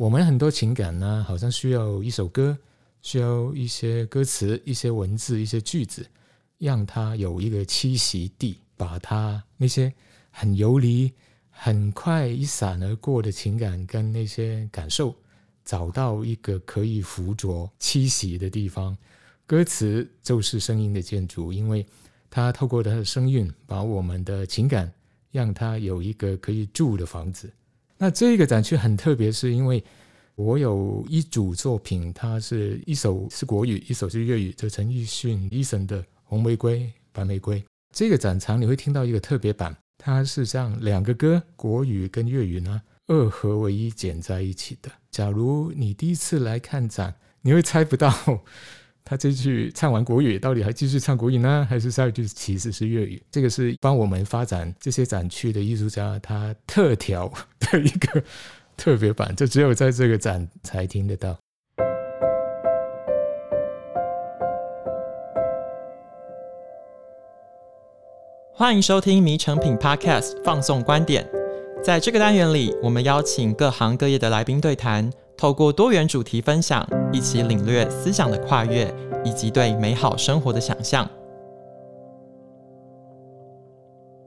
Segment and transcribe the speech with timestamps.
[0.00, 2.56] 我们很多情感呢，好像需要一首歌，
[3.02, 6.06] 需要一些歌词、一些文字、一些句子，
[6.56, 9.92] 让它有一个栖息地，把它那些
[10.30, 11.12] 很游离、
[11.50, 15.14] 很快一闪而过的情感跟那些感受，
[15.66, 18.96] 找到一个可以附着栖息的地方。
[19.46, 21.84] 歌词就是声音的建筑，因为
[22.30, 24.90] 它透过它的声韵，把我们的情感
[25.30, 27.52] 让它有一个可以住的房子。
[28.02, 29.84] 那这个展区很特别，是因为
[30.34, 36.78] 我有一组作品，它是一首是国语，一首是粤语，就陈奕迅、Eason 的《红玫瑰》、
[37.12, 37.60] 《白玫瑰》。
[37.94, 44.90] 这个展场你会听到一个特别版，它是这样两个歌，国语跟粤语呢二合为一剪在一起的。
[45.10, 48.10] 假如你第一次来看展，你会猜不到。
[49.10, 53.20] 他这句唱完国语，到底还继续唱国语呢，还是下一句其实是粤语？
[53.28, 57.28] 这个是帮我们发展这些展区的艺术家他特调
[57.58, 58.22] 的一个
[58.76, 61.36] 特别版，就只有在这个展才听得到。
[68.54, 71.28] 欢迎收听《迷成品 Podcast》放送观点，
[71.82, 75.10] 在这个单元里，我们邀请各行各业的来宾对谈。
[75.40, 81.08] 透过多元主题分享，一起领略思想的跨越，以及对美好生活的想象。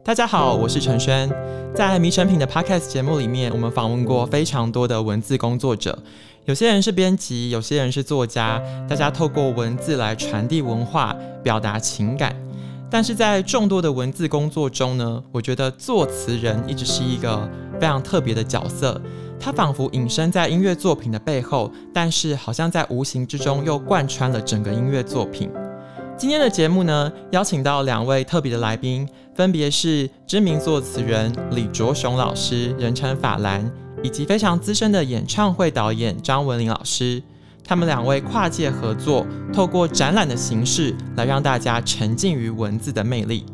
[0.03, 1.29] 大家好，我是陈轩。
[1.75, 5.99] 在迷成品的 Podcast 节目里面，我们访问过非常多的文字工作者，
[6.45, 12.35] 有些人是编辑，有些人是作家，大家透过文字来传递文化，表达情感。
[12.89, 17.47] 但是在众多的文字工作中呢，我觉得作词人一直是一个
[17.79, 18.99] 非常特别的角色。
[19.43, 25.51] 他仿佛隐身在音乐作品的背后，但是好像在无形之中又贯穿了整个音乐作品。
[26.17, 33.69] 今天的节目呢，邀请到两位特别的来宾，分别是知名作词人李卓雄老师，人称法兰，
[34.01, 37.21] 以及非常资深的演唱会导演张文林老师。
[37.65, 43.45] 他们两位跨界合作，透过展览的形式来让大家沉浸于文字的魅力。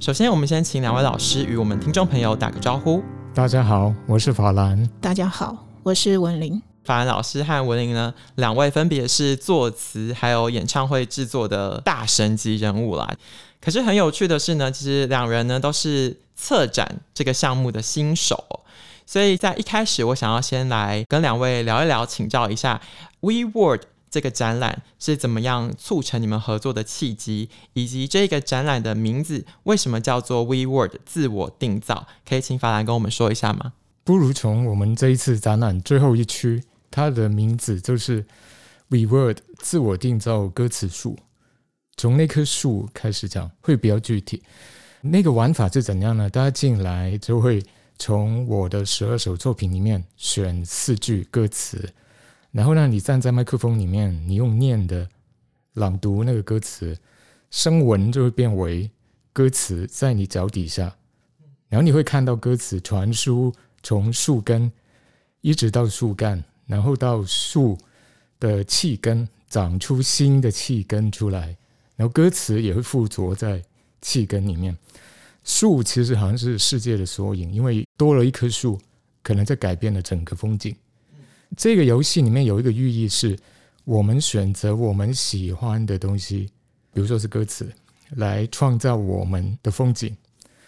[0.00, 3.00] 首先，我们先请两位老师与我们听众朋友打个招呼。
[3.34, 4.88] 大家好，我是法兰。
[5.00, 6.60] 大家好，我是文玲。
[6.84, 13.14] 法兰老师和文玲呢，两位分别是作词还有演唱会制作的大神级人物啦。
[13.60, 18.62] 可是很有趣的是呢，其实两人呢都是策展这个项目的新手，
[19.06, 22.80] 所以在一开始，我想要先来跟两位聊一聊，请教一下
[23.20, 23.82] We Word。
[24.10, 32.06] 这个展览是怎么样促成你们合作的契机，以及这个展览的名字为什么叫做 We Word 自我定造？
[32.28, 33.74] 可以请法兰跟我们说一下吗？
[34.04, 38.24] 不如从我们这一次展览最后一区，它的名字就是
[38.88, 41.18] We Word 自我定造歌词树，
[41.96, 44.42] 从那棵树开始讲会比较具体。
[45.02, 46.30] 那个玩法是怎样呢？
[46.30, 47.62] 大家进来就会
[47.98, 51.92] 从我的十二首作品里面选四句歌词。
[52.50, 55.08] 然后呢，你站在麦克风里面，你用念的
[55.74, 56.98] 朗读那个歌词，
[57.50, 58.90] 声纹就会变为
[59.32, 60.96] 歌词在你脚底下，
[61.68, 64.72] 然后你会看到歌词传输从树根
[65.42, 67.78] 一直到树干，然后到树
[68.40, 71.56] 的气根长出新的气根出来，
[71.96, 73.62] 然后歌词也会附着在
[74.00, 74.76] 气根里面。
[75.44, 78.80] 树其实好像是世界的缩影，因为多了一棵树，
[79.22, 80.74] 可能在改变了整个风景。
[81.56, 83.36] 这个游戏里面有一个寓意是，
[83.84, 86.50] 我们选择我们喜欢的东西，
[86.92, 87.72] 比如说是歌词，
[88.10, 90.16] 来创造我们的风景。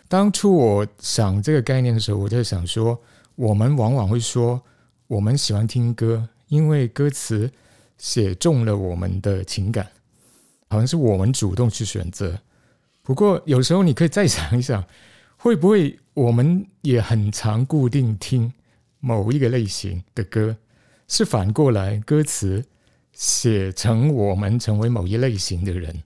[0.09, 3.01] 当初我想这个概念的时候，我在想说，
[3.37, 4.61] 我们往往会说
[5.07, 7.49] 我们喜欢听歌，因为歌词
[7.97, 9.87] 写中了我们的情感，
[10.69, 12.37] 好像是我们主动去选择。
[13.03, 14.85] 不过有时候你可以再想一想，
[15.37, 18.53] 会不会我们也很常固定听
[18.99, 20.57] 某一个类型的歌？
[21.10, 22.65] 是反过来，歌词
[23.12, 26.04] 写成我们成为某一类型的人，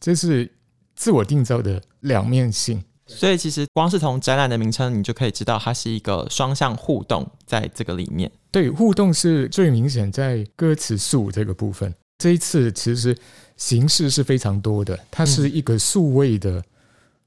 [0.00, 0.50] 这是
[0.94, 2.82] 自我定造的两面性。
[3.06, 8.32] 所以，其实光是从展览的名称，你就可以知道它是一个双向互动，在这个里面。
[8.50, 11.94] 对，互动是最明显在歌词数这个部分。
[12.18, 13.14] 这一次其实
[13.58, 16.64] 形式是非常多的，它是一个数位的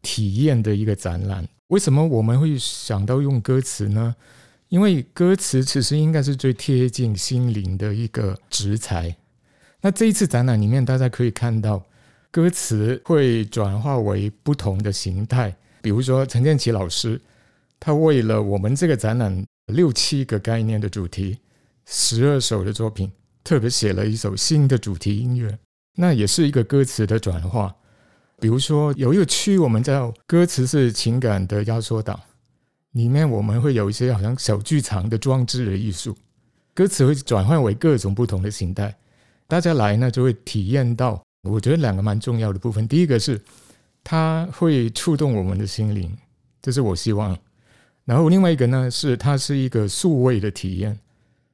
[0.02, 1.48] 体验的一个展览。
[1.68, 4.16] 为什么我们会想到用歌词呢？
[4.70, 9.16] 因为歌词其实应该是最贴近心灵的一个质材。
[9.82, 11.84] 那这一次展览里面，大家可以看到
[12.30, 15.56] 歌词会转化为不同的形态。
[15.82, 17.20] 比如说陈建奇老师，
[17.80, 19.44] 他为了我们这个展览
[19.74, 21.40] 六七个概念的主题，
[21.88, 23.12] 十二首的作品，
[23.44, 25.58] 特别写了一首新的主题音乐，
[25.96, 27.76] 那也是一个歌词的转化。
[28.40, 32.20] 比如说有一个区，我们叫歌词是情感的压缩档。
[32.92, 36.16] 里面我们会有一些好像小剧场的装置的艺术，
[36.74, 38.96] 歌词会转换为各种不同的形态，
[39.48, 41.22] 大家来呢就会体验到。
[41.44, 43.42] 我觉得两个蛮重要的部分，第一个是
[44.04, 46.14] 它会触动我们的心灵，
[46.62, 47.38] 这是我希望。
[48.06, 51.00] 然后另外一个呢是它是一个数位的体验，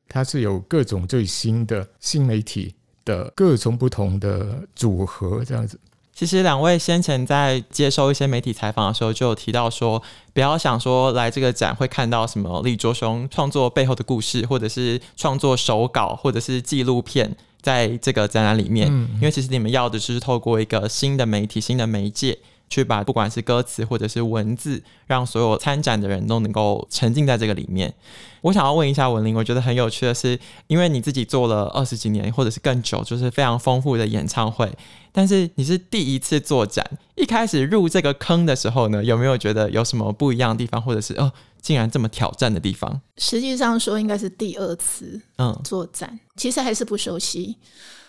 [0.08, 2.74] 它是有各种最新的新媒体
[3.04, 5.80] 的各种不同的组合这样子。
[6.16, 10.02] 其实两位先前在接受一些媒体采访的时候，就有提到说，
[10.34, 22.40] 不要想说来这个展会看到什么李卓雄创作背后的故事，或者是创作手稿，或者是纪录片，在这个展览里面，因为其实你们要的就是透过一个新的媒体、新的媒介。
[22.70, 27.94] 去把不管是歌词或者是文字，让所有参展的人都能够沉浸在这个里面。
[28.42, 34.72] 我想要问一下文玲，我觉得很有趣的是，因为你自己做了二十几年或者是更久，就是非常丰富的演唱会，
[35.12, 36.86] 但是你是第一次做展，
[37.16, 43.02] 一开始入这个坑的时候呢，有没有觉得有什么不一样的地方，或者是哦，竟然这么挑战的地方？
[43.18, 47.58] 实际上说，应该是第二次嗯做展，嗯、其实还是不熟悉，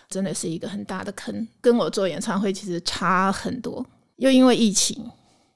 [0.07, 3.83] 真的是一个很大的坑，跟我做演唱会其实差很多。
[4.17, 5.03] 又因为疫情，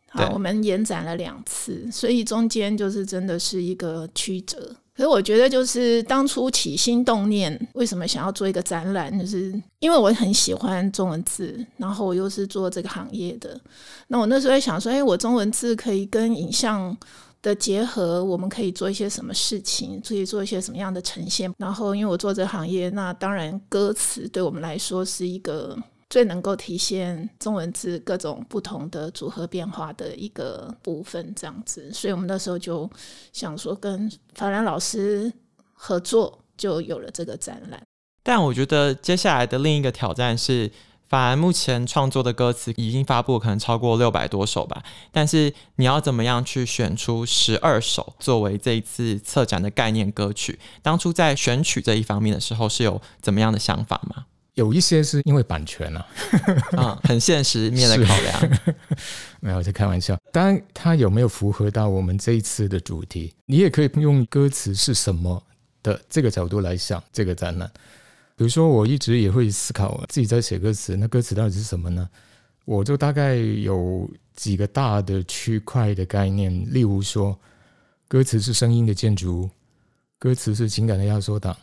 [0.09, 4.75] 啊，我们延展了两次，所以中间就是真的是一个曲折。
[4.93, 13.59] 可是我觉得，就是当初起心动念，为什么想要做一个展览，就是因为我很喜欢中文字，然后我又是做这个行业的。
[14.07, 16.95] 那我那时候在想说，哎，我中文字可以跟影像
[17.41, 21.51] 的结合，我们可以做一些什么事情，可以做一些什么样的呈现。
[21.57, 25.75] 然后，因为我做这个行业，那当然歌词对我们来说是一个。
[26.11, 32.87] 最能够体现中文字各种不同的组合变化的一个部分，这样子，所以我们那时候就
[33.31, 35.31] 想说跟法兰老师
[35.71, 37.81] 合作，就有了这个展览。
[38.21, 40.69] 但我觉得接下来的另一个挑战是，
[41.07, 44.83] 法兰目前创作的歌词已经发布可能超过六百多首吧，
[45.13, 50.59] 但是你要怎么样去选出十二首作为这一次策展的概念歌曲？
[50.81, 54.25] 当初在选曲这一方面的时候，是有怎么样的想法吗？
[54.55, 56.07] 有一些是因为版权啊，
[56.77, 58.59] 啊，很现实面的考量。
[59.39, 60.17] 没有在开玩笑。
[60.31, 63.33] 当然，它有没有符合到我们这一次的主题？
[63.45, 65.41] 你也可以用歌词是什么
[65.81, 67.71] 的这个角度来想这个展览。
[68.35, 72.09] 比如说，我一直也会思考自己在写歌词，那歌词到底是什么呢？
[72.65, 77.39] 我就大概有几个大的区块的概念，例如说，
[78.07, 79.49] 歌词是声音的建筑，
[80.19, 81.55] 歌词是情感的压缩档。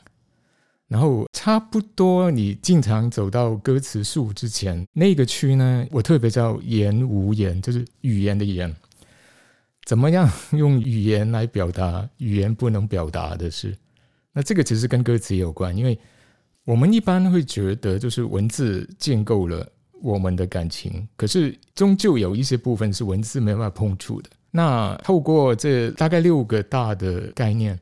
[0.89, 8.75] 然后差不多，你经常走到歌词树之前那个区呢，我特别叫言无言，就是语言的言。
[9.85, 13.77] 怎么样用语言来表达语言不能表达的事？
[14.33, 15.99] 那这个其实跟歌词有关，因为
[16.65, 19.71] 我们一般会觉得，就是文字建构了
[20.01, 24.31] 我们的感情，可是终究有一些部分是文字没办法碰触的。
[24.51, 27.79] 那透过这大概六个大的概念。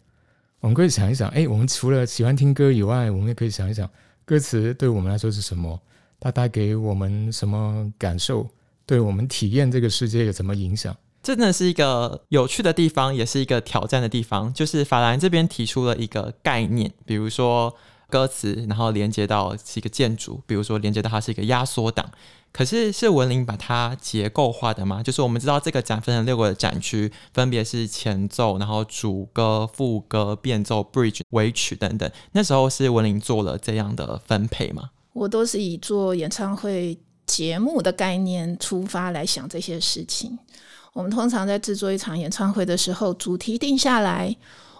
[0.61, 3.88] 我们可以想一想，哎，我们除了喜欢听歌以外，我们也可以想一想，
[4.25, 5.81] 歌词对我们来说是什么？
[6.19, 8.49] 它带给我们什么感受？
[8.87, 10.97] 对我们体验这个世界有什么影响？
[11.23, 14.53] 真的是一个有趣的地方，也是一个挑战的地方。
[14.55, 17.75] 就是法兰这边提出了一个概念，比如说
[18.08, 22.11] 歌词，然后连接到是一个建筑，比如说连接到它是一个压缩档。
[22.56, 25.03] 可是是文玲把它结构化的吗？
[25.03, 32.11] 就是我们知道这个展分成六个展区，分别是前奏，然后主歌、副歌、变奏、bridge、尾曲等等。
[32.32, 34.89] 那时候是文玲做了这样的分配吗？
[35.13, 40.39] 我都是以做演唱会节目的概念出发来想这些事情。
[40.94, 44.34] 我们通常在制作一场演唱会的时候，主题定下来，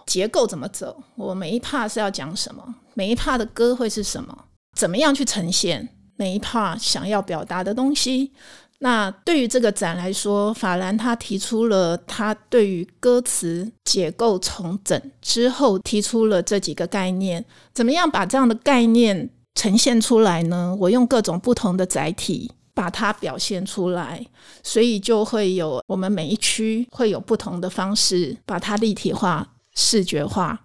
[0.07, 1.03] 结构怎么走？
[1.13, 2.73] 我每一 part 是要讲什么？
[2.95, 4.45] 每一 part 的歌会是什么？
[4.75, 5.89] 怎么样去呈现？
[6.17, 8.31] 每一 part 想要表达的东西，
[8.79, 17.43] 那对于这个展来说，法兰他提出了他对于歌词解构重整之后提出了这几个概念，
[17.73, 20.75] 怎么样把这样的概念呈现出来呢？
[20.79, 24.25] 我用各种不同的载体把它表现出来，
[24.61, 30.61] 所以就会有我们每一区会有不同的方式把它立体化、视觉化。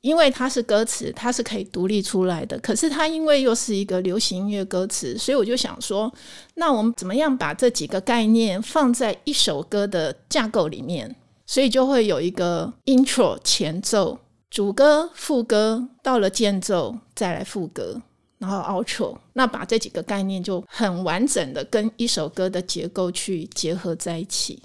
[0.00, 2.58] 因为它是歌词，它是可以独立出来的。
[2.60, 6.12] 可是它因为又是一个流行音乐歌词，所以我就想说，
[6.54, 11.16] 那我们怎么样把这几个概念放在一首歌的架构里面？
[11.46, 14.18] 所以就会有一个 intro 前奏、
[14.50, 18.00] 主歌、副歌，到了间奏再来副歌，
[18.38, 19.16] 然后 outro。
[19.32, 24.62] 那把这几个概念就很完整的跟一首歌的结构去结合在一起。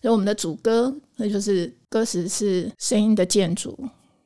[0.00, 3.76] 所以我们的主歌，那就是歌词是声音的建筑。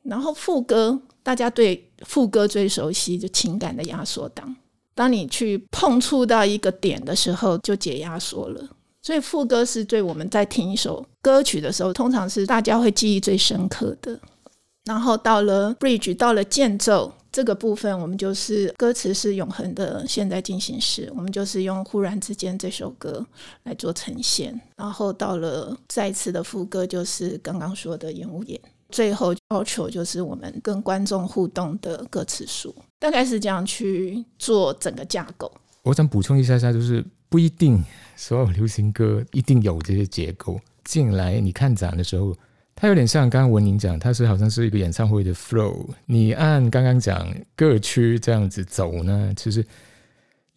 [0.07, 4.55] 然后副歌，大家对副歌最熟悉，就情感的压缩档。
[4.93, 8.69] 当你去碰触到一个点的时候，就解压缩了。
[9.01, 14.19] 所以副歌是对我们在听一首歌曲的时候，通常是大家会记忆最深刻的。
[14.85, 23.25] 然后到了 bridge，到了间奏这个部分，我们就是歌词是永恒的现在进行时，我们就是用忽然之间这首歌
[23.63, 24.59] 来做呈现。
[24.77, 28.59] 然后到了再次的副歌，就是刚刚说的演无言。
[28.89, 35.51] 最后要求就是我们跟观众互动的歌词书，大概是这样去做整个架构。
[35.83, 37.83] 我想补充一下下，就是不一定
[38.15, 40.59] 所有流行歌一定有这些结构。
[40.83, 42.35] 进来你看展的时候。
[42.77, 45.87] 它有点像刚刚文宁讲，它是好像是一个演唱会的 flow。
[46.05, 49.65] 你按刚刚讲各区这样子走呢，其实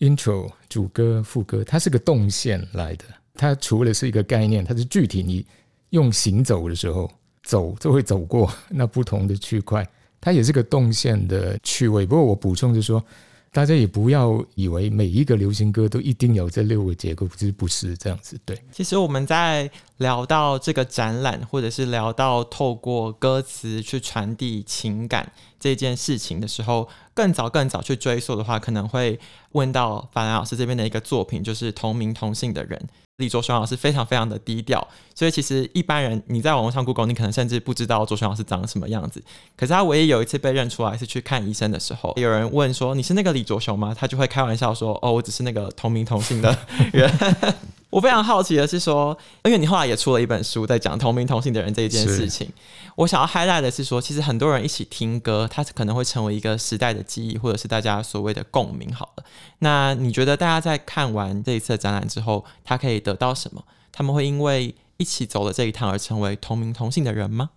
[0.01, 3.05] intro 主歌副歌，它是个动线来的。
[3.35, 5.47] 它除了是一个概念，它是具体你
[5.91, 7.09] 用行走的时候
[7.49, 9.89] 走就会走过那不同的区块，
[10.21, 12.05] 它也是个动线的趣味。
[12.05, 13.03] 不过我补充就是说。
[13.51, 18.39] 大家也不要以为每一个流行歌都一定有这六个结构，其实不是这样子。
[18.45, 29.19] 对，其实我们在聊到这个展览，或者是聊到透过歌词去传递情感这件事情的时候，更早更早去追溯的话，可能会
[29.53, 32.79] 问到法兰老师这边的一个作品，就是同名同姓的人。
[33.19, 39.21] 李卓雄老师非常非常的低调，所以其实一般人你在网络上 Google，你可能甚至不知道卓雄老师长什么样子。
[39.57, 43.93] 可是他唯一有一次被认出来是去看医生的时候，有人问说，你是那个李卓雄吗？
[43.93, 46.57] 他就会开玩笑说，哦，我只是那个同名同姓的
[46.93, 47.13] 人。
[47.91, 52.51] 我非常好奇的是说，因为你后来也出了一本书，在讲同名同姓的人这一件事情。
[52.97, 58.93] 我想要 highlight 的是说，其实很多人一起听歌，它可能会成为一个时代的记忆，或者是大家所谓的共鸣。
[58.93, 59.25] 好了，
[59.61, 63.65] 那你觉得大家在看完这一次的展览之后，他可以得到什么？
[63.91, 67.51] 他们会因为一起走了这一趟而成为同名同姓的人吗？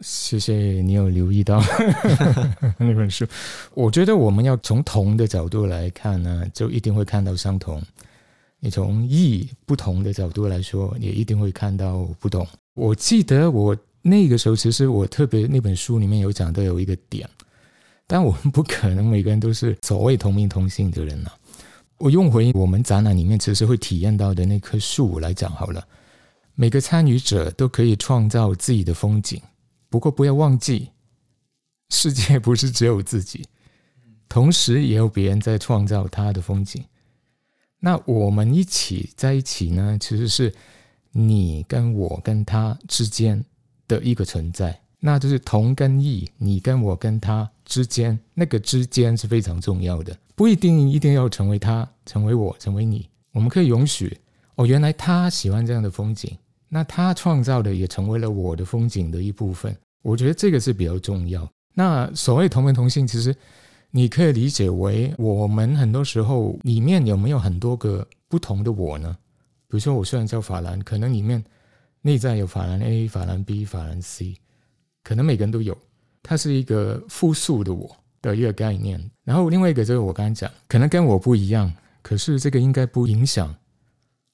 [0.00, 1.62] 谢谢你有留意到
[2.78, 3.26] 那本书。
[3.74, 7.82] 我觉得我们要从同的角度来看呢，就一定会看到相同。
[8.64, 12.48] 你从意不同的角度来说，也一定会看到不同。
[12.72, 17.28] 我记得我那个时候，其实我特别那本书里面有讲到有一个点，
[18.06, 21.30] 但我们不可能每个人都是所谓同名同姓的人呐。
[21.98, 25.86] 我用回我们展览里面其实会体验到的那棵树来讲好了。
[26.54, 29.38] 每个参与者都可以创造自己的风景，
[29.90, 30.88] 不过不要忘记，
[31.90, 33.44] 世界不是只有自己，
[34.26, 36.82] 同时也有别人在创造他的风景。
[37.84, 40.50] 那我们一起在一起呢，其实是
[41.12, 43.44] 你跟我跟他之间
[43.86, 54.16] 的一个存在，那就是同跟异，你跟我跟他之间那个之间是非常重要的，不一定一定要成为他，成为我，成为你，我们可以允许
[54.54, 56.34] 哦，原来他喜欢这样的风景，
[56.70, 61.46] 那他创造的也成为了我的风景的一部分，我觉得这个是比较重要。
[61.74, 63.36] 那所谓同名同姓，其实。
[63.96, 69.16] 你可以理解为，我们很多时候里面有没有很多个不同的我呢？
[69.68, 71.40] 比如说，我虽然叫法兰，可能里面
[72.00, 74.34] 内在有法兰 A、法兰 B、法兰 C，
[75.04, 75.78] 可能每个人都有，
[76.24, 79.00] 它是一个复数的我的一个概念。
[79.22, 81.72] 然后另外一个就是我刚才讲，可能跟我不一样，
[82.02, 83.54] 可是这个应该不影响，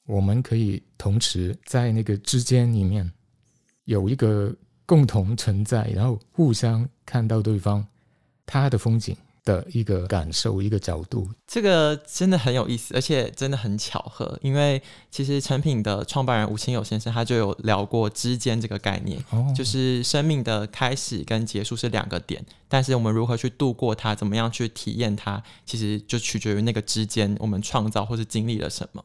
[0.07, 3.12] 我们可以同时在那个之间里面
[3.85, 7.87] 有一个共同存在，然后互相看到对方
[8.47, 9.14] 他的风景。
[9.50, 14.38] 的一个感受，一个角度，这个真的很有意思，而且真的很巧合。
[14.42, 14.80] 因为
[15.11, 29.04] 其实成品的创办人吴清友先生他就有聊过“之间”这个概念，哦，就是生命的开始跟结束是两个点，但是我们如何去度过它，怎么样去体验它，其实就取决于那个之间我们创造或是经历了什么。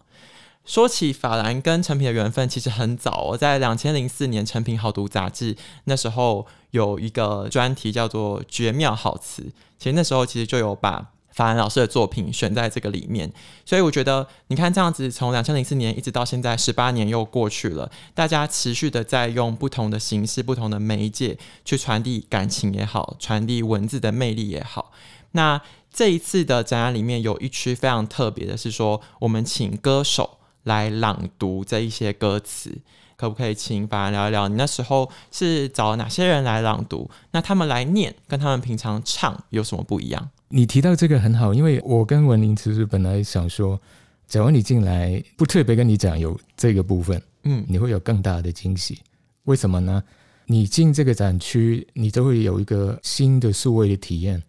[0.66, 9.42] 说起法兰跟成品的缘分，其实很早哦，在两千零四年，《成品好读》杂志那时候有一个专题叫做《绝妙好词》，
[9.80, 13.32] 其实那时候其实就有把法兰老师的作品选在这个里面。
[13.66, 24.92] 所以我觉得，你看这样子，从两千零四年一直到现在，十八年又过去了，大家持续的在用不同的形式、不同的媒介去传递感情也好，传递文字的魅力也好。
[25.32, 25.62] 那
[25.94, 30.40] 这一次的展览里面有一区非常特别的是说，我们请歌手。
[30.66, 32.76] 来朗读这一些歌词，
[33.16, 34.48] 可不可以请法兰聊一聊？
[34.48, 37.10] 你那时候是找哪些人来朗读？
[37.32, 40.30] 那他们来念，跟他们平常唱有什么不一样？
[40.50, 43.80] 你提到这个很好，因为我跟文林其实本来想说，
[44.28, 49.00] 假如你进来不特别跟你讲有这个部分，嗯，你会有更大的惊喜。
[49.46, 50.04] 为什么呢？
[50.46, 54.44] 你进这个展区，你都会有一个新的数位的体验，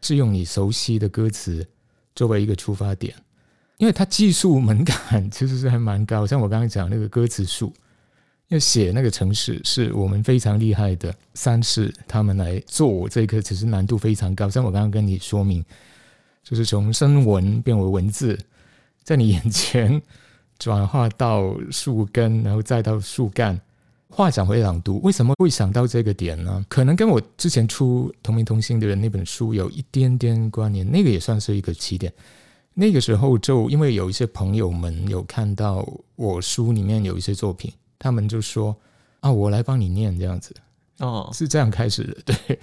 [0.00, 1.68] 是用你熟悉的歌词
[2.14, 3.14] 作为一个出发点。
[3.76, 7.72] 因为它技术门槛其实是还蛮高，像我刚刚讲那个歌词树，
[8.52, 14.48] 要写那个城市是我们非常厉害的三士他们来做我这个，其实难度非常高。
[14.48, 15.64] 像我刚刚跟你说明，
[16.44, 18.38] 就是从声纹变为文字，
[19.02, 20.00] 在你眼前
[20.58, 23.58] 转化到树根，然后再到树干，
[24.10, 26.62] 话讲回朗读，为什么会想到这个点呢？
[26.68, 32.12] 可能跟我之前出同名同姓的人那本书有一点点关联，那个也算是一个起点。
[32.74, 38.76] 那个时候就因为有一些朋友们有看到我书里面有一些作品，他们就说
[39.20, 40.52] 啊，我来帮你念这样子，
[40.98, 42.34] 哦，是这样开始的。
[42.34, 42.58] 对，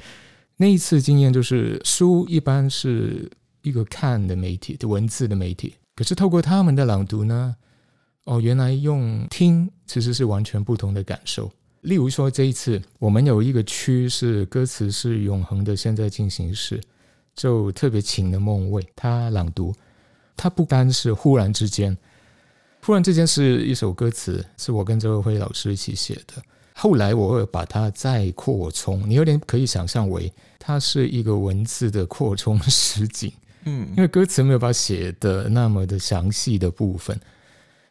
[0.57, 3.31] 那一次经验就是书一般是
[3.61, 7.55] 一个看的媒体，的文字的媒体，可是透过他们的朗读呢。
[8.25, 11.49] 哦，原来用听其实是完全不同的感受。
[11.81, 16.79] 例如说，这一次我们有一个区是歌词是永恒的现在进行式，
[17.33, 19.73] 就特别请了孟蔚他朗读，
[20.35, 21.97] 他不单是忽然之间，
[22.81, 26.41] 忽然之间是一首歌词，是我跟周辉老师一起写的。
[26.73, 33.31] 后来我会把它再扩充，你有点可以想象为它是一个文字的扩充实景，
[33.65, 37.19] 嗯，因为歌词没有办法写的那么的详细的部分。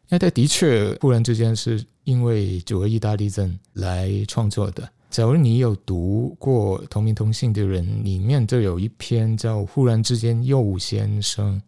[0.08, 4.88] 那它的确，忽然之间是因为九二意大利震来创作的。
[5.10, 11.60] 假如你有读过同名同姓的人，里面就有一篇叫《忽然之间》，又先生，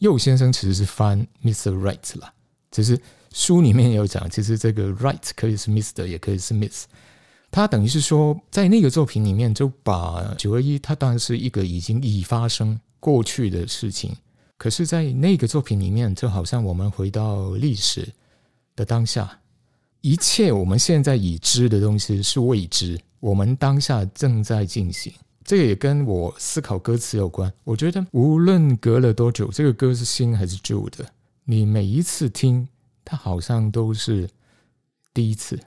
[0.00, 1.70] 右先生其实是翻 Mr.
[1.70, 2.34] Right 啦。
[2.70, 3.00] 只是
[3.32, 6.06] 书里面有讲，其实这个 Right 可以是 Mr.
[6.06, 6.84] 也可以是 Miss。
[7.52, 14.14] 他等于是说，在那个作品里面，就把九二一，它当然是一个已经已发生过去的事情。
[14.56, 18.08] 可是，在那个作品里面，就好像我们回到历史
[18.76, 19.40] 的当下，
[20.00, 25.12] 一切我们现在已知的东西是未知，我们当下正在进行。
[25.50, 27.52] 这个也跟我思考歌词有关。
[27.64, 31.04] 我觉得，无论隔了多久，这个歌是新还是旧的，
[31.42, 32.68] 你每一次听，
[33.04, 34.30] 它好像都是
[35.12, 35.58] 第一次。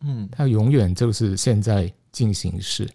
[0.00, 2.90] 嗯，它永远就是现在进行式。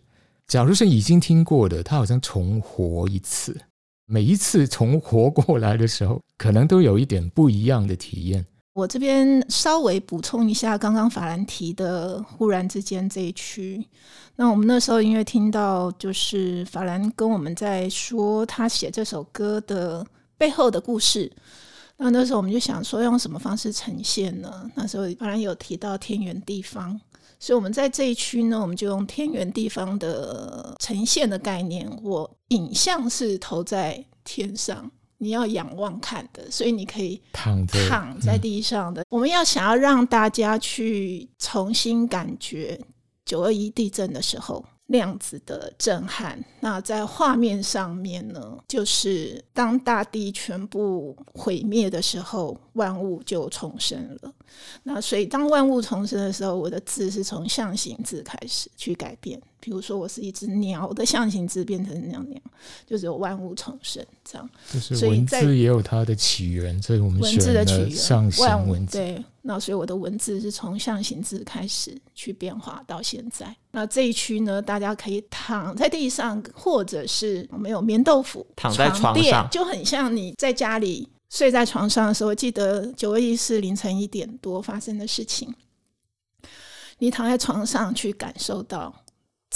[0.45, 3.57] 假如是已经听过的，它好像重活一次。
[4.05, 8.45] 每一次重活过来的时候，可能都有一点不一样的体验。
[8.73, 13.87] 我这边稍微补充一下，刚刚法兰提的“忽然之间”这一区。
[14.35, 20.03] 那我们那时候因为听到，就是法兰跟我们在说他写这首歌的
[20.39, 21.31] 背后的故事。
[21.97, 24.71] 那那时候我们就想说，用什么方式呈现呢？
[24.73, 26.99] 那时候法兰有提到天圆地方。
[27.39, 31.87] 所以我们在这一区呢，我们就用天圆地方的呈现的概念。
[32.01, 39.01] 我影像是投在天上，你要仰望看的，所以你可以躺躺在地上的。
[39.01, 42.79] 嗯、我们要想要让大家去重新感觉
[43.25, 44.63] 九二一地震的时候。
[44.85, 54.31] 那样子的震撼，那在画面上面呢，就是当大地全部毁灭的时候，万物就重生了。
[54.83, 59.41] 那所以当万物重生的时候，我的字是从象形字开始去改变。
[59.63, 62.41] 比如说，我是一只鸟的象形字变成那样那样，
[62.85, 64.49] 就是有万物重生这样。
[64.69, 68.97] 就是文字也有它的起源，所以我们文字的起源，象形文字。
[68.97, 73.55] 对，那所以我的文字是从象形字开始去变化到现在。
[73.71, 82.35] 那这一区呢，大家可以躺在地上，或者是我们有棉豆腐躺在床上，就很像你在家里睡在床上的时候。
[82.35, 85.55] 记得九月一是凌晨一点多发生的事情，
[86.97, 88.93] 你躺在床上去感受到。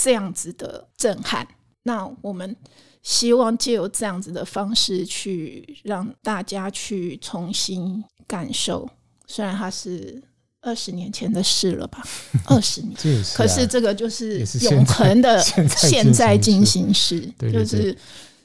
[0.00, 1.44] 这样子的震撼，
[1.82, 2.54] 那我们
[3.02, 8.88] 希望借由这样子的方式去让大家去重新感受。
[9.26, 10.22] 虽然它是
[10.60, 12.06] 二十年前的事了吧，
[12.46, 12.94] 二十年，
[13.34, 15.42] 可是这个就是永恒的
[15.76, 17.20] 现在进行时，
[17.52, 17.96] 就是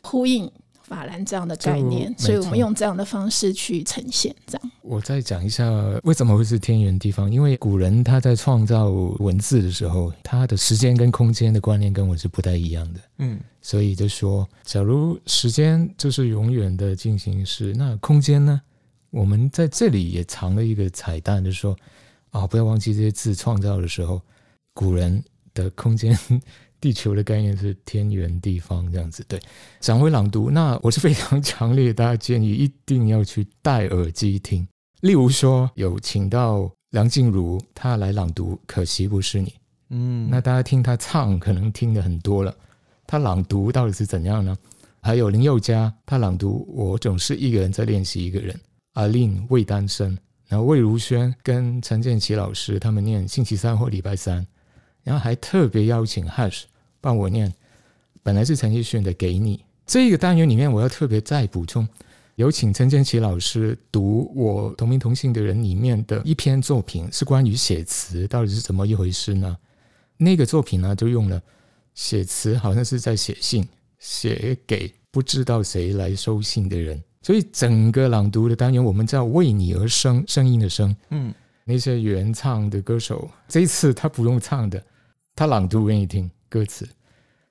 [0.01, 0.51] 呼应。
[0.83, 4.35] 法兰这样的概念，所以我们用这样的方式去呈现。
[4.45, 5.65] 这样，我再讲一下
[6.03, 7.31] 为什么会是天圆地方。
[7.31, 12.99] 因为古人他在创造文字的时候，他的时间跟空间的观念跟我是不太一样的。
[13.19, 18.61] 嗯，所以就说，假如时间就是永远的进行时，那空间呢？
[19.09, 21.77] 我们在这里也藏了一个彩蛋，就是说
[22.31, 24.21] 啊，不要忘记这些字创造的时候，
[24.73, 26.17] 古人的空间。
[26.83, 29.39] 地球的概念是天圆地方这样子，对。
[29.79, 34.67] 想回朗读，那我是非常强烈，大家建议一定要去戴耳机听。
[34.99, 39.47] 例如说，有请到梁静茹她来朗读《可惜不是你》，
[39.91, 42.53] 嗯，那大家听她唱可能听的很多了，
[43.07, 44.53] 她朗读到底是怎样呢？
[44.99, 48.53] 还有林宥嘉，她朗读《我总是一个人在练习一个人》，
[48.95, 50.17] 阿令未单身，
[50.49, 54.45] 然后魏如萱跟陈建奇老师他们念星期三或礼拜三，
[55.01, 56.63] 然后还特别邀请 Hush。
[57.03, 57.53] 帮我念，
[58.23, 61.85] 本来是陈奕迅的《给你》这个单元里面，我要特别再补充，
[62.35, 69.57] 有请陈建奇老师读我同名同姓的人里面的一篇作品，是关于写词到底是怎么一回事呢？
[70.15, 71.41] 那个作品呢，就用了
[71.93, 73.67] 写词，好像是在写信，
[73.99, 77.03] 写给不知道谁来收信的人。
[77.21, 81.33] 所以整个朗读的单元，我们叫为你而生，声音的声，嗯，
[81.65, 84.81] 那些原唱的歌手，这一次他不用唱的，
[85.35, 86.87] 他朗读给你听歌词，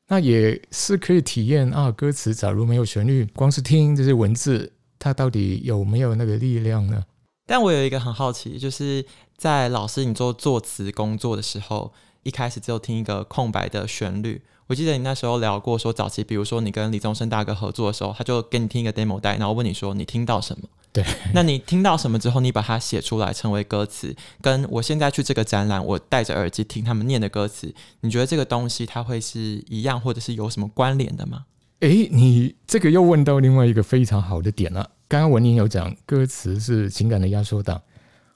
[0.06, 1.90] 那也是可以体验啊。
[1.90, 7.04] 歌词假如没有旋律，光是听这些文字，它到底有没有那个力量呢？
[7.44, 9.04] 但我有一个很好奇，就是
[9.36, 14.40] 在老师你做作词工作的时候，一开始只有听一个空白的旋律。
[14.68, 20.68] 我记得你那时候聊过，说早期，比如说你跟李宗盛大哥合作的时候，他就给你听一个 demo 带，然后问你说你听到什么？
[20.92, 21.02] 对，
[21.32, 31.46] 那你听到什么之后，你把它写出来成为歌词，跟我现在去这个展览，我戴着耳机听他们念的歌词，你觉得这个东西它会是一样，或者是有什么关联的吗？
[31.80, 34.90] 诶，你这个又问到另外一个非常好的点了。
[35.08, 37.80] 刚刚文宁有讲，歌词是情感的压缩档。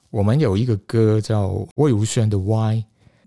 [0.09, 2.77] 我们有一个歌叫魏如萱的《Why》，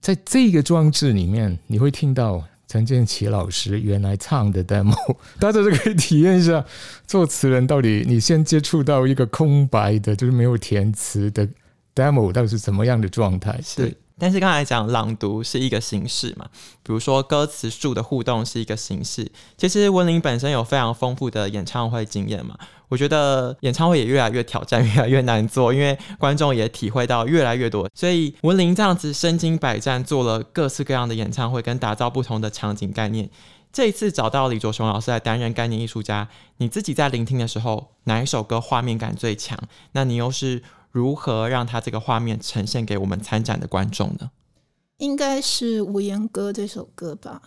[0.00, 4.94] 在这个装置里面，你会听到陈建奇老师原来唱的 demo。
[5.40, 6.64] 大家就可以体验一下，
[7.04, 11.48] 作词人到底你先接触到一个空白的，就是没有填词的
[11.96, 13.60] demo，到底是怎么样的状态？
[13.76, 13.92] 对。
[14.20, 16.46] 但是刚才讲朗读是一个形式嘛，
[16.82, 19.32] 比如说歌词树的互动是一个形式。
[19.56, 22.54] 其实文玲本身有非常丰富的演唱会经验嘛，
[22.88, 27.88] 我觉得演唱会也越来越挑战，越来越难做，因为观众也体会到越来越多。
[27.94, 33.30] 所以文玲这样子身经百战，做了各式各样的演唱会，跟打造不同的场景概念。
[33.72, 36.28] 这一次找到李卓雄老师来担任概念艺术家，
[36.58, 39.58] 你自己在聆听的时候，哪一首歌画面感最强？
[39.92, 40.62] 那你又是？
[40.90, 44.30] 如何让他这个画面呈现给我们参展的观众呢？
[44.98, 47.40] 应该是《无言歌》这首歌吧，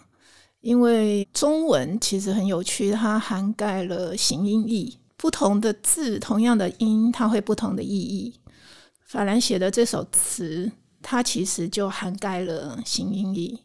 [0.61, 8.39] 因为中文其实很有趣，它涵盖了形音义，不同的字，同样的音，它会不同的意义。
[9.05, 13.59] 法兰写的这首词，它其实就涵盖了形音义。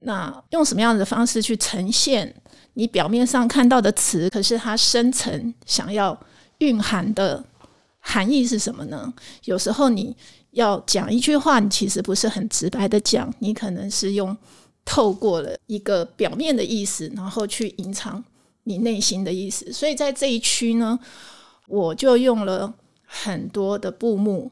[0.00, 2.42] 那用什么样的方式去呈现
[2.74, 6.18] 你表面上看到的词，可是它深层想要
[6.58, 7.44] 蕴含的？
[8.00, 9.12] 含义是什么呢？
[9.44, 10.16] 有时候你
[10.52, 14.36] 要讲一句话，你其实不是很直白的讲，你可能是用
[14.84, 18.24] 透过了一个表面的意思，然后去隐藏
[18.64, 19.72] 你内心的意思。
[19.72, 20.98] 所以在这一区呢，
[21.68, 22.72] 我就用了
[23.04, 24.50] 很多的布幕，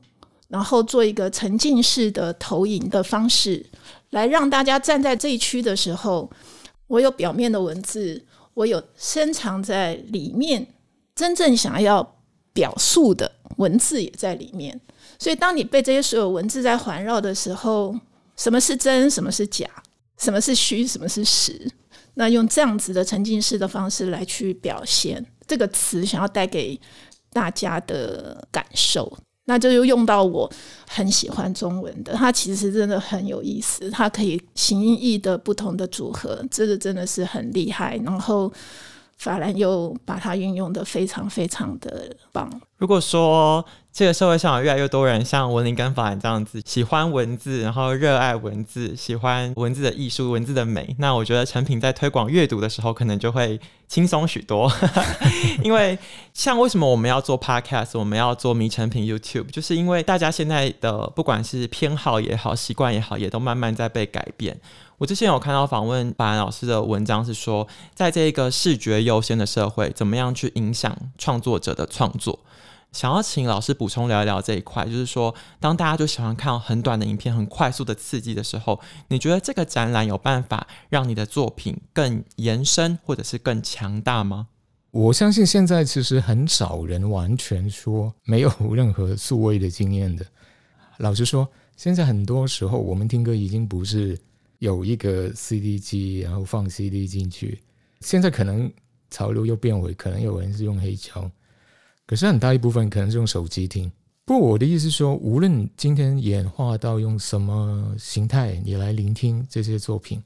[0.49, 3.65] 然后做一个沉浸式的投影的方式，
[4.11, 6.31] 来让大家站在这一区的时候，
[6.87, 10.67] 我有表面的文字，我有深藏在里面，
[11.15, 12.17] 真正想要
[12.53, 13.33] 表述的。
[13.59, 14.81] 文字也在里面，
[15.19, 17.95] 所以当你被这些所有文字在环绕的时候，
[18.37, 19.69] 什么是真，什么是假，
[20.17, 21.71] 什么是虚，什么是实，
[22.15, 26.81] 那用这样子的沉浸式的方式来去表现这个词想要带给
[27.33, 30.49] 大家的感受，那就又用到我
[30.89, 38.53] 很喜欢中文的，它其实真的很有意思，它可以形意的不同的组合，这个真的是很厉害，然后。
[39.19, 42.49] 法兰又把它运用得非常非常的棒。
[42.77, 54.71] 如果说这个社会上有越来越多人像文林跟法兰这样子，喜欢文字，然后热爱文字，喜欢文字的艺术、文字的美，那我觉得成品在推广阅读的时候，可能就会轻松许多。
[55.65, 55.99] 因为
[56.33, 64.61] 像为什么我们要做 Podcast，我们要做迷成品 YouTube，就是因为大家现在的不管是偏好也好，习惯也好，也都慢慢在被改变。
[64.99, 72.41] 我之前有看到访问白兰老师的文章，是说，在这个视觉优先的社会，怎么样去影响创作者的创作？
[72.91, 84.49] 想要请老师补充聊一聊这一块，就是说，当大家就喜欢看很短的影片，很快速的刺激的时候，你觉得这个展览有办法让你的作品更延伸，或者是更强大吗？
[84.91, 90.27] 我相信现在其实很少人完全说没有 任何数位的经验的。
[90.97, 94.19] 老实说，现在很多时候我们听歌已经不是。
[94.59, 97.61] 有一个 CD 机，然后放 CD 进去。
[98.01, 98.71] 现在可能
[99.11, 101.31] 潮流又变回，可能有人是用黑胶，
[102.07, 103.91] 可是很大一部分可能是用手机听。
[104.25, 110.23] 不过我的意思是说，无论今天演化到用什么形态，你来聆听这些作品，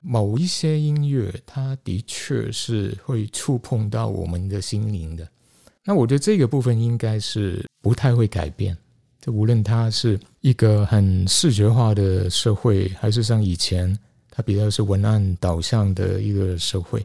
[0.00, 5.28] 某一些音乐，它的确是会触碰到我们的心灵的。
[5.84, 8.76] 那我觉得这个部分应该是不太会改变。
[9.20, 13.96] 就无论它是一个很视觉化的社会，还是像以前
[14.30, 17.04] 它比较是文案导向的一个社会，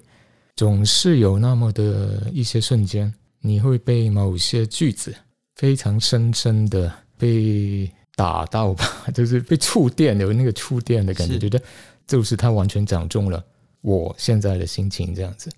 [0.56, 5.14] 总是有那么的一些瞬间，你会被某些句子
[5.56, 11.62] 非常深深的被打到吧， 就是被触电，有那个触电的感觉，觉得
[12.08, 13.44] 就是它完全讲中了
[13.82, 15.50] 我现在的心情，这样子。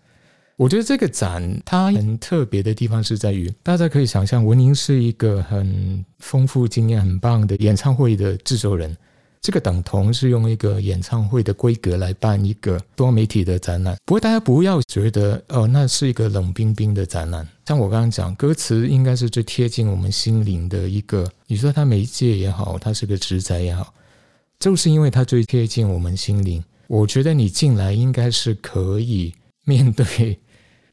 [0.57, 8.97] 我觉得这个展它很特别的地方是在于，大家可以想象，文宁是一个很丰富经验、很棒的演唱会的制作人。
[9.39, 13.95] 这个等同是用一个演唱会的规格来办一个多媒体的展览。
[14.03, 17.47] 不过大家不要觉得哦，那是一个冷冰冰的展览。
[17.67, 21.31] 像我刚刚讲，歌词应该是最贴近我们心灵的一个。
[21.45, 23.93] 你说它媒介也好，它是个职灾也好，
[24.59, 26.63] 就是因为它最贴近我们心灵。
[26.87, 30.39] 我觉得你进来应该是可以面对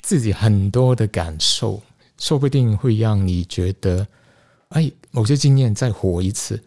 [0.04, 1.82] 自己很多的感受，
[2.18, 4.06] 说不定会让你觉得，
[4.68, 6.62] 哎，某些经验再活一次。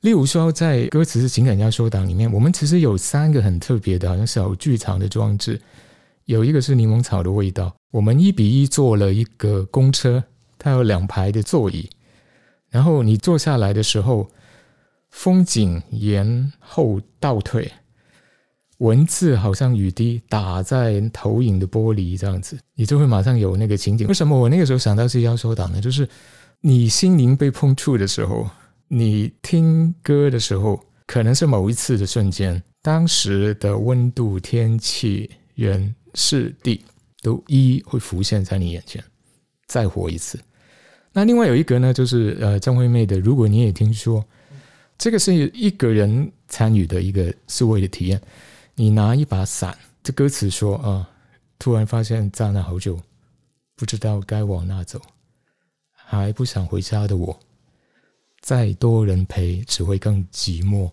[0.00, 5.60] 例如说，在歌词是情感压缩档里面，我们其实有三个很特别的，好像小剧场的装置。
[6.24, 10.24] 有一个是柠檬草的味道，我们一比一做了一个公车，
[10.58, 11.90] 它有两排的座椅，
[12.70, 14.30] 然后你坐下来的时候，
[15.10, 17.70] 风景延后倒退，
[18.82, 24.08] 文字好像雨滴打在投影的玻璃这样子，你就会马上有那个情景。
[24.08, 25.80] 为什么我那个时候想到是压缩档呢？
[25.80, 26.08] 就是
[26.60, 28.48] 你心灵被碰触的时候。
[28.94, 36.84] 你听歌的时候，可能是某一次的瞬间，当时的温度、天气、人、事、地，
[37.22, 39.02] 都一一会浮现在你眼前，
[39.66, 40.38] 再活一次。
[41.10, 44.20] 那另外有一个呢，就是呃张惠妹的《如果你也听说》，
[44.98, 48.20] 这个是一个人参与的一个数位的体验。
[48.74, 51.10] 你拿一把伞，这歌词说啊、
[51.58, 52.98] 突然发现站了好久，
[53.76, 54.98] 不知道该往哪走，
[55.92, 57.38] 还不想回家的我。
[58.40, 60.90] 再多人陪，只会更寂寞。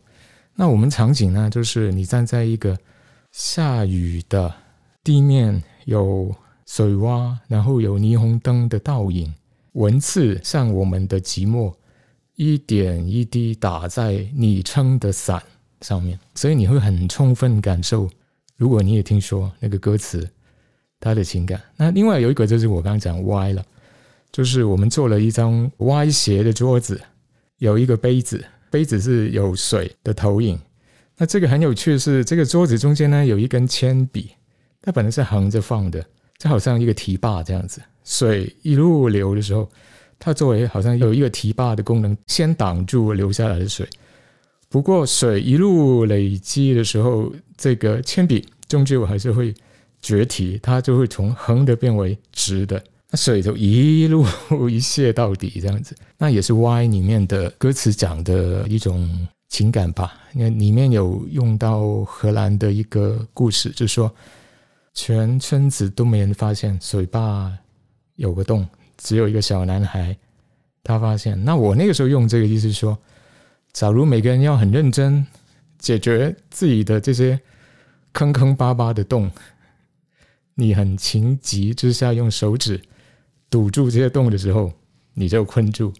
[0.55, 2.77] 那我们场景呢，就是你站在一个
[3.31, 4.53] 下雨的
[5.03, 9.33] 地面，有水洼，然后有霓虹灯的倒影，
[9.71, 11.73] 文字像我们的寂寞，
[12.35, 15.41] 一点一滴打在你撑的伞
[15.81, 18.09] 上面，所以你会很充分感受。
[18.57, 20.29] 如果你也听说那个歌词，
[20.99, 21.61] 它的情感。
[21.77, 23.63] 那另外有一个就是我刚刚讲歪了，
[24.31, 26.99] 就是我们做了一张歪斜的桌子。
[27.57, 30.59] 有一个杯子，杯子是有水的投影。
[31.17, 34.31] 那这个很有趣的是，这个桌子中间呢有一根铅笔，
[34.81, 36.05] 它本来是横着放的，
[36.37, 37.81] 就好像一个堤坝这样子。
[38.05, 39.69] 水一路流的时候，
[40.17, 43.85] 它作为好像有一个堤坝的功能，先挡住流下来的水。
[44.69, 49.53] 不过水一路累积的时候，这个铅笔终究还是会
[49.99, 52.81] 决堤，它就会从横的变为直的。
[53.09, 54.23] 那水就一路
[54.69, 60.13] 一泻到底，这样子，那也是 Y 里面的歌词讲的一种情感吧。
[60.35, 64.13] 因为里面有用到荷兰的一个故事，就是说
[64.93, 67.51] 全村子都没人发现水坝
[68.17, 68.67] 有个洞，
[68.99, 70.15] 只有一个小男孩
[70.83, 71.43] 他发现。
[71.43, 72.95] 那我那个时候用这个意思说，
[73.73, 75.25] 假如每个人要很认真
[75.77, 77.39] 解决自己的这些
[78.13, 79.31] 坑坑巴巴的洞，
[80.55, 82.81] 你很情急之下用手指。
[83.51, 84.71] 堵住这些洞的时候，
[85.15, 85.91] 你就困住，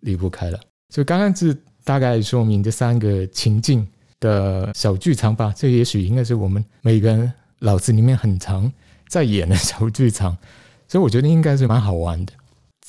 [0.00, 0.58] 离不开了。
[0.88, 3.86] 所以刚刚是大概说明这三个情境
[4.20, 5.52] 的小剧场吧。
[5.54, 8.72] 这也许应该是我们每个人脑子里面很常
[9.06, 10.34] 在演的小剧场，
[10.88, 12.32] 所以我觉得应该是蛮好玩的。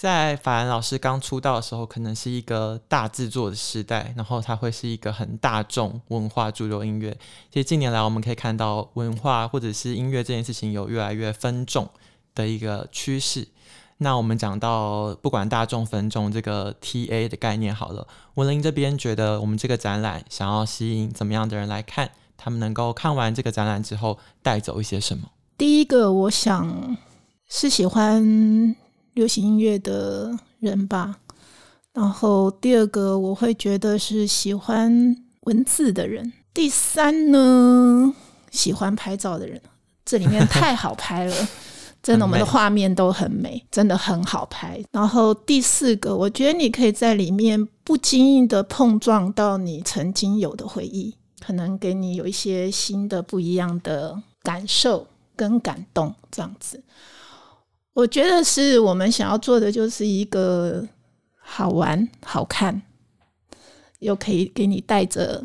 [0.05, 7.17] 在法兰老师刚出道的时候，可能是一个大制作的时代，然后它会是一个很大众文化主流音乐。
[7.49, 11.89] 其实近年来我们可以看到，文化或者是音乐这件事情有越来越分众
[12.35, 13.47] 的一个趋势。
[13.97, 22.11] 那我们讲到不管大众分众这个 TA 的概念好了，文林这边觉得我们这个展览想要吸引怎么样的人来看？
[22.37, 25.27] 他们能够看完这个展览之后带走一些什么？
[25.57, 26.95] 第一个，我想
[27.49, 28.75] 是喜欢
[29.15, 31.17] 流行音乐的人吧。
[31.91, 36.31] 然后第二个，我会觉得是喜欢文字的人。
[36.53, 38.13] 第三呢，
[38.51, 39.59] 喜欢拍照的人。
[40.05, 41.35] 这里面太好拍了。
[42.03, 44.79] 真的，我们的画面都很美，真的很好拍。
[44.91, 56.83] 然后第四个，我觉得你可以在里面不经意的碰撞到你曾经有的回忆，可能给你有一些新的不一样的感受跟感动，这样子。
[57.95, 60.85] 我觉得是我们想要做的，就是一个
[61.39, 62.81] 好玩、好看，
[63.99, 65.43] 又可以给你带着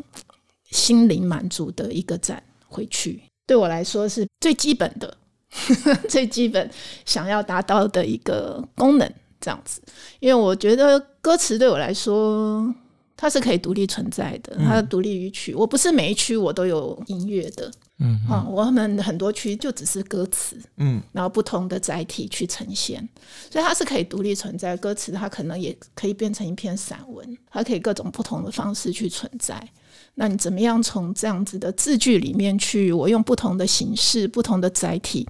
[0.69, 3.23] 心灵满足的一个展回去。
[3.47, 5.17] 对我来说，是最基本的。
[6.07, 6.69] 最基本
[7.05, 9.81] 想要达到的一个功能，这样子，
[10.21, 12.73] 因为我觉得歌词对我来说，
[13.17, 15.53] 它是可以独立存在的，它独立于曲。
[15.53, 17.69] 我不是每一曲我都有音乐的，
[18.03, 23.07] 嗯，啊，我们很多区就只是歌词，嗯，然后不同的载体去呈现，
[23.51, 24.75] 所以它是可以独立存在。
[24.75, 29.69] 歌词它可能也可以变成一篇散文，它可以各种不同的方式去存在。
[30.15, 35.27] 那你怎么样从这样子的字句里面去，我用不同的形式、不同的载体，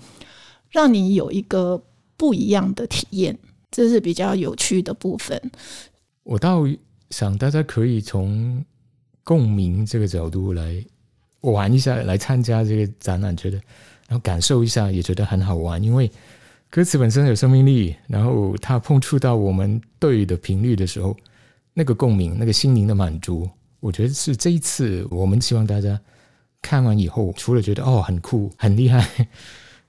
[0.69, 1.83] 让你有一个
[2.15, 3.37] 不一样的体验，
[3.69, 5.51] 这是比较有趣的部分。
[6.23, 6.63] 我倒
[7.09, 8.63] 想大家可以从
[9.23, 10.83] 共鸣这个角度来
[11.41, 13.57] 玩一下，来参加这个展览，觉得
[14.07, 16.09] 然后感受一下，也觉得很好玩，因为
[16.69, 21.15] 歌词本身有生命力，然后它碰触到我们对的频率的时候，
[21.73, 23.49] 那个共鸣，那个心灵的满足，
[23.79, 25.99] 我觉得是这一次我们希望大家
[26.61, 29.27] 看完以后，除了觉得哦很酷、很厉害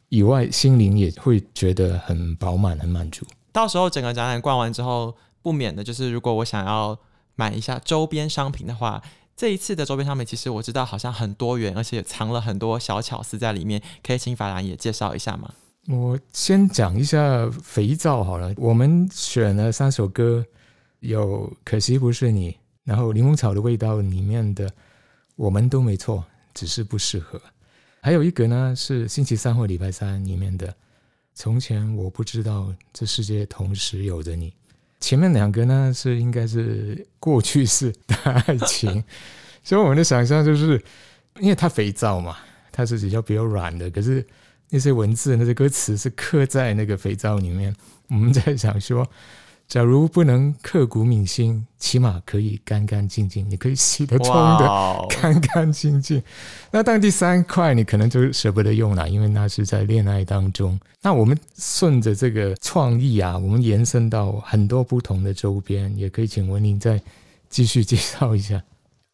[0.08, 3.26] 以外，心灵也会觉得很饱满、很满足。
[3.52, 6.98] 到时候整个展览逛完之后，不免的就是如果我想要
[7.34, 9.02] 买一下周边商品的话，
[9.42, 15.52] 这一次的周边商品其实我知道好像很多元，而且藏了很多小巧思在里面，可以请法兰也介绍一下吗？
[15.88, 18.54] 我先讲一下肥皂好了。
[18.56, 20.46] 我们选了三首歌，
[21.00, 22.52] 有《可惜不是你》，
[22.84, 24.70] 然后《柠檬草的味道》里面的
[25.34, 26.24] “我们都没错，
[26.54, 27.42] 只是不适合”，
[28.00, 30.72] 还有一个呢是《星期三或礼拜三》里面的
[31.34, 34.54] “从前我不知道这世界同时有着你”。
[35.12, 39.04] 前面两个呢是应该是过去式的爱情，
[39.62, 40.82] 所以我们的想象就是，
[41.38, 42.38] 因为它肥皂嘛，
[42.70, 44.26] 它是比较比较软的，可是。
[44.74, 47.76] 那些文字、那些歌词是刻在那个肥皂里面。
[48.08, 49.06] 我们在想说，
[49.68, 56.22] 假如不能刻骨铭心，起码可以干干净净，你可以洗得冲的干干净净。
[56.70, 60.78] 那当第三块，你可能就舍不得用了，因为那是在恋爱当中。
[61.00, 67.00] 那我们顺着这个创意啊，我们延伸到很多不同的周边，也可以请文玲再
[67.48, 68.62] 继续介绍一下。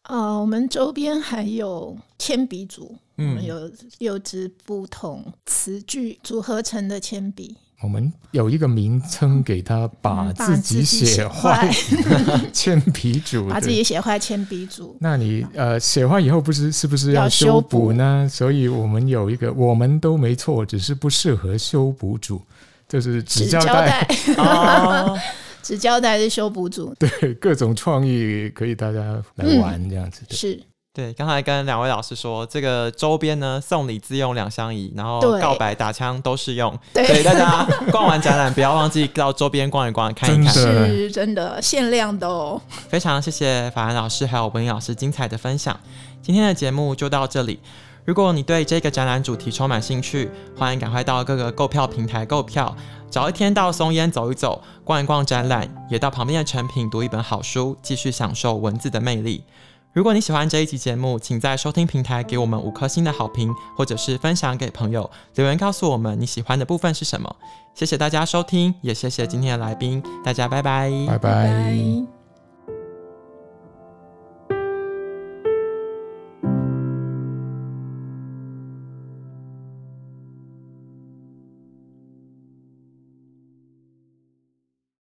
[0.03, 7.55] 呃，我们周边还有铅笔组，嗯，有六支不同词句组合成的铅笔。
[7.81, 11.69] 我们有一个名称给他，把自己写坏
[12.51, 14.97] 铅笔组， 把自己写坏铅笔组。
[14.99, 18.27] 那你呃写坏以后，不是是不是要修补呢？
[18.29, 22.41] 所以我们有一个，我们都没错，只是不适合修补组，
[22.87, 24.05] 就是纸胶带。
[25.61, 30.21] 纸胶带是修补组，对，各种创意可以大家来玩这样子。
[30.27, 30.59] 嗯、是
[30.91, 36.77] 对，刚才跟两位老师说，这个周边呢，送礼自用两相宜，然后告白打枪都适用。
[36.93, 42.59] 对，所以大家逛完展览不要忘记到周边逛一逛，看一看，是真的限量的哦。
[42.89, 45.79] 非常谢谢法兰老师还有文英老师精彩的分享，
[46.23, 47.59] 今天的节目就到这里。
[48.03, 52.75] 如果你对这个展览主题充满兴趣，欢迎赶快到各个购票平台购票，
[53.11, 59.43] 找一天到松烟走一走，逛一逛展览，也到旁边的成品读一本好书，继续享受文字的魅力。
[59.91, 67.35] 如果你喜欢这一集节目，请在收听平台给我们五颗星的好评，或者是分享给朋友，留言告诉我们你喜欢的部分是什么。
[67.73, 72.18] 谢谢大家收听，也谢谢今天的来宾，大家拜拜，拜拜。